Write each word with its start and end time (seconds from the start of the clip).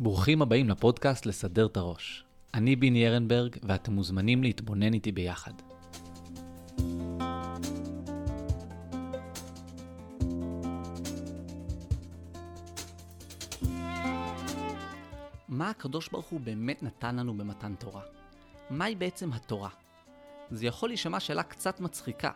ברוכים 0.00 0.42
הבאים 0.42 0.68
לפודקאסט 0.68 1.26
לסדר 1.26 1.66
את 1.66 1.76
הראש. 1.76 2.24
אני 2.54 2.76
ביני 2.76 3.08
ארנברג, 3.08 3.56
ואתם 3.62 3.92
מוזמנים 3.92 4.42
להתבונן 4.42 4.94
איתי 4.94 5.12
ביחד. 5.12 5.52
מה 15.48 15.70
הקדוש 15.70 16.08
ברוך 16.08 16.26
הוא 16.26 16.40
באמת 16.40 16.82
נתן 16.82 17.16
לנו 17.16 17.34
במתן 17.34 17.74
תורה? 17.74 18.02
מהי 18.70 18.94
בעצם 18.94 19.32
התורה? 19.32 19.70
זה 20.50 20.66
יכול 20.66 20.88
להישמע 20.88 21.20
שאלה 21.20 21.42
קצת 21.42 21.80
מצחיקה. 21.80 22.30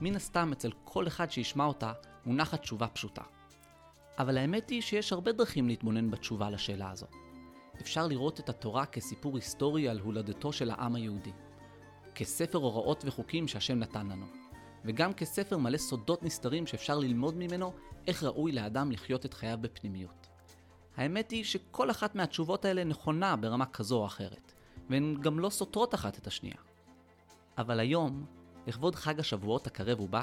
מן 0.00 0.16
הסתם 0.16 0.52
אצל 0.52 0.70
כל 0.84 1.06
אחד 1.06 1.30
שישמע 1.30 1.64
אותה 1.64 1.92
מונחת 2.26 2.60
תשובה 2.60 2.88
פשוטה. 2.88 3.22
אבל 4.18 4.38
האמת 4.38 4.70
היא 4.70 4.82
שיש 4.82 5.12
הרבה 5.12 5.32
דרכים 5.32 5.68
להתבונן 5.68 6.10
בתשובה 6.10 6.50
לשאלה 6.50 6.90
הזו. 6.90 7.06
אפשר 7.80 8.06
לראות 8.06 8.40
את 8.40 8.48
התורה 8.48 8.86
כסיפור 8.86 9.36
היסטורי 9.36 9.88
על 9.88 10.00
הולדתו 10.00 10.52
של 10.52 10.70
העם 10.70 10.94
היהודי. 10.94 11.32
כספר 12.14 12.58
הוראות 12.58 13.04
וחוקים 13.06 13.48
שהשם 13.48 13.78
נתן 13.78 14.06
לנו. 14.06 14.26
וגם 14.84 15.12
כספר 15.12 15.56
מלא 15.56 15.78
סודות 15.78 16.22
נסתרים 16.22 16.66
שאפשר 16.66 16.98
ללמוד 16.98 17.36
ממנו 17.36 17.72
איך 18.06 18.22
ראוי 18.22 18.52
לאדם 18.52 18.92
לחיות 18.92 19.26
את 19.26 19.34
חייו 19.34 19.58
בפנימיות. 19.60 20.26
האמת 20.96 21.30
היא 21.30 21.44
שכל 21.44 21.90
אחת 21.90 22.14
מהתשובות 22.14 22.64
האלה 22.64 22.84
נכונה 22.84 23.36
ברמה 23.36 23.66
כזו 23.66 23.96
או 23.98 24.06
אחרת, 24.06 24.52
והן 24.90 25.16
גם 25.20 25.38
לא 25.38 25.50
סותרות 25.50 25.94
אחת 25.94 26.18
את 26.18 26.26
השנייה. 26.26 26.56
אבל 27.58 27.80
היום, 27.80 28.26
לכבוד 28.66 28.94
חג 28.94 29.20
השבועות 29.20 29.66
הקרב 29.66 30.00
ובא, 30.00 30.22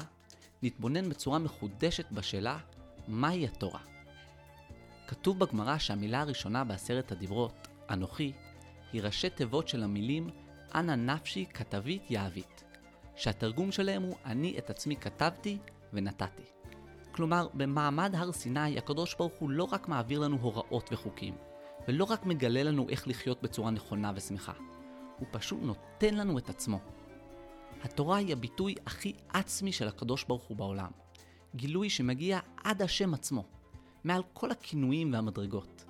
נתבונן 0.62 1.08
בצורה 1.08 1.38
מחודשת 1.38 2.10
בשאלה 2.12 2.58
מהי 3.08 3.44
התורה. 3.44 3.80
כתוב 5.06 5.38
בגמרא 5.38 5.78
שהמילה 5.78 6.20
הראשונה 6.20 6.64
בעשרת 6.64 7.12
הדיברות, 7.12 7.68
אנוכי, 7.90 8.32
היא 8.92 9.02
ראשי 9.02 9.30
תיבות 9.30 9.68
של 9.68 9.82
המילים 9.82 10.30
אנא 10.74 10.94
נפשי 10.94 11.46
כתבית 11.54 12.10
יהבית, 12.10 12.64
שהתרגום 13.16 13.72
שלהם 13.72 14.02
הוא 14.02 14.16
אני 14.24 14.58
את 14.58 14.70
עצמי 14.70 14.96
כתבתי 14.96 15.58
ונתתי. 15.92 16.42
כלומר, 17.12 17.48
במעמד 17.54 18.14
הר 18.14 18.32
סיני 18.32 18.78
הקדוש 18.78 19.14
ברוך 19.14 19.32
הוא 19.38 19.50
לא 19.50 19.68
רק 19.72 19.88
מעביר 19.88 20.20
לנו 20.20 20.36
הוראות 20.36 20.88
וחוקים, 20.92 21.34
ולא 21.88 22.04
רק 22.04 22.26
מגלה 22.26 22.62
לנו 22.62 22.88
איך 22.88 23.08
לחיות 23.08 23.42
בצורה 23.42 23.70
נכונה 23.70 24.12
ושמחה, 24.14 24.52
הוא 25.18 25.28
פשוט 25.30 25.58
נותן 25.62 26.14
לנו 26.14 26.38
את 26.38 26.48
עצמו. 26.48 26.80
התורה 27.82 28.16
היא 28.16 28.32
הביטוי 28.32 28.74
הכי 28.86 29.12
עצמי 29.28 29.72
של 29.72 29.88
הקדוש 29.88 30.24
ברוך 30.24 30.44
הוא 30.44 30.56
בעולם. 30.56 30.90
גילוי 31.54 31.90
שמגיע 31.90 32.40
עד 32.64 32.82
השם 32.82 33.14
עצמו, 33.14 33.44
מעל 34.04 34.22
כל 34.32 34.50
הכינויים 34.50 35.12
והמדרגות. 35.12 35.84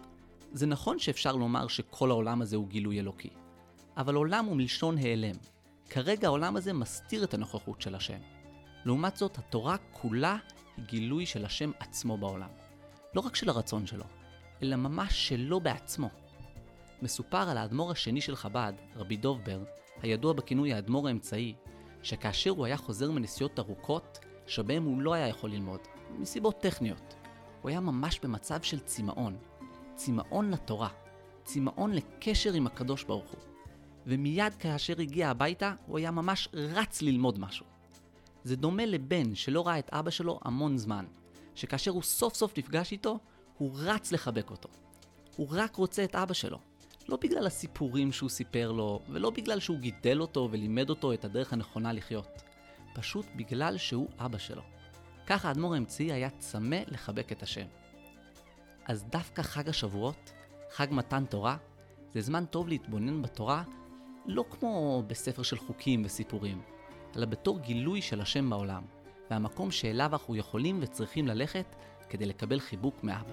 זה 0.53 0.67
נכון 0.67 0.99
שאפשר 0.99 1.37
לומר 1.37 1.69
שכל 1.69 2.11
העולם 2.11 2.43
הזה 2.43 2.57
הוא 2.57 2.69
גילוי 2.69 3.01
אלוקי, 3.01 3.31
אבל 3.97 4.15
עולם 4.15 4.45
הוא 4.45 4.57
מלשון 4.57 4.99
העלם. 4.99 5.37
כרגע 5.91 6.29
העולם 6.29 6.57
הזה 6.57 6.73
מסתיר 6.73 7.25
את 7.25 7.35
הנוכחות 7.35 7.81
של 7.81 7.95
השם. 7.95 8.19
לעומת 8.85 9.17
זאת, 9.17 9.39
התורה 9.39 9.77
כולה 9.93 10.37
היא 10.77 10.85
גילוי 10.85 11.27
של 11.27 11.45
השם 11.45 11.71
עצמו 11.79 12.19
בעולם. 12.19 12.49
לא 13.15 13.21
רק 13.21 13.37
של 13.37 13.49
הרצון 13.49 13.87
שלו, 13.87 14.05
אלא 14.63 14.77
ממש 14.77 15.29
שלו 15.29 15.61
בעצמו. 15.61 16.11
מסופר 17.03 17.49
על 17.49 17.57
האדמו"ר 17.59 17.93
השני 17.93 18.21
של 18.21 18.37
חב"ד, 18.37 18.73
רבי 18.97 19.17
דובבר, 19.17 19.65
הידוע 20.03 20.33
בכינוי 20.33 20.73
האדמו"ר 20.73 21.09
האמצעי, 21.09 21.55
שכאשר 22.03 22.51
הוא 22.51 22.67
היה 22.67 22.77
חוזר 22.77 23.11
מנסיעות 23.11 23.59
ארוכות, 23.59 24.19
שבהם 24.47 24.85
הוא 24.85 25.03
לא 25.03 25.15
היה 25.15 25.29
יכול 25.29 25.51
ללמוד, 25.51 25.81
מסיבות 26.19 26.61
טכניות. 26.61 27.15
הוא 27.63 27.71
היה 27.71 27.81
ממש 27.81 28.21
במצב 28.23 28.63
של 28.63 28.81
צמאון. 28.81 29.37
צמאון 29.95 30.51
לתורה. 30.51 30.89
צמאון 31.45 31.93
לקשר 31.93 32.53
עם 32.53 32.67
הקדוש 32.67 33.05
ברוך 33.05 33.31
הוא. 33.31 33.41
ומיד 34.07 34.55
כאשר 34.55 35.01
הגיע 35.01 35.31
הביתה, 35.31 35.75
הוא 35.87 35.99
היה 35.99 36.11
ממש 36.11 36.49
רץ 36.55 37.03
ללמוד 37.03 37.39
משהו. 37.39 37.67
זה 38.45 38.57
דומה 38.57 38.87
לבן 38.87 39.35
שלא 39.35 39.67
ראה 39.67 39.79
את 39.79 39.91
אבא 39.93 40.11
שלו 40.11 40.41
המון 40.45 40.79
זמן, 40.79 41.05
שכאשר 41.55 41.91
הוא 41.91 42.03
סוף 42.03 42.35
סוף 42.35 42.59
נפגש 42.59 42.93
איתו, 42.93 43.19
הוא 43.59 43.73
רץ 43.77 44.13
לחבק 44.13 44.51
אותו. 44.51 44.69
הוא 45.37 45.49
רק 45.51 45.77
רוצה 45.77 46.05
את 46.05 46.15
אבא 46.15 46.35
שלו. 46.35 46.59
לא 47.09 47.19
בגלל 47.21 47.47
הסיפורים 47.47 48.13
שהוא 48.13 48.31
סיפר 48.31 48.73
לו, 48.73 49.01
ולא 49.09 49.31
בגלל 49.31 49.61
שהוא 49.61 49.79
גידל 49.79 50.21
אותו 50.21 50.49
ולימד 50.51 50.91
אותו 50.91 51.13
את 51.13 51.25
הדרך 51.25 51.53
הנכונה 51.53 51.93
לחיות. 51.93 52.43
פשוט 52.97 53.27
בגלל 53.37 53.77
שהוא 53.77 54.09
אבא 54.19 54.39
שלו. 54.39 54.63
ככה 55.27 55.49
האדמו"ר 55.49 55.75
האמצעי 55.75 56.13
היה 56.13 56.31
צמא 56.31 56.77
לחבק 56.87 57.33
את 57.33 57.43
השם. 57.43 57.67
אז 58.85 59.05
דווקא 59.05 59.43
חג 59.43 59.69
השבועות, 59.69 60.33
חג 60.73 60.87
מתן 60.91 61.25
תורה, 61.25 61.57
זה 62.13 62.21
זמן 62.21 62.45
טוב 62.45 62.69
להתבונן 62.69 63.23
בתורה 63.23 63.63
לא 64.27 64.45
כמו 64.51 65.03
בספר 65.07 65.43
של 65.43 65.59
חוקים 65.59 66.03
וסיפורים, 66.05 66.63
אלא 67.17 67.27
בתור 67.27 67.59
גילוי 67.59 68.03
של 68.03 68.21
השם 68.21 68.51
בעולם, 68.51 68.83
והמקום 69.31 69.71
שאליו 69.71 70.11
אנחנו 70.13 70.37
יכולים 70.37 70.79
וצריכים 70.83 71.27
ללכת 71.27 71.77
כדי 72.09 72.27
לקבל 72.27 72.61
חיבוק 72.61 73.05
מאבא. 73.05 73.33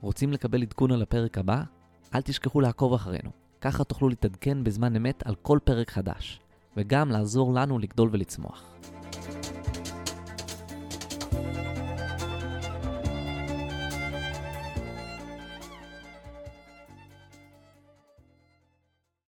רוצים 0.00 0.32
לקבל 0.32 0.62
עדכון 0.62 0.92
על 0.92 1.02
הפרק 1.02 1.38
הבא? 1.38 1.62
אל 2.14 2.22
תשכחו 2.22 2.60
לעקוב 2.60 2.94
אחרינו, 2.94 3.30
ככה 3.62 3.84
תוכלו 3.84 4.08
להתעדכן 4.08 4.64
בזמן 4.64 4.96
אמת 4.96 5.22
על 5.26 5.34
כל 5.34 5.58
פרק 5.64 5.90
חדש, 5.90 6.40
וגם 6.76 7.10
לעזור 7.10 7.54
לנו 7.54 7.78
לגדול 7.78 8.08
ולצמוח. 8.12 8.64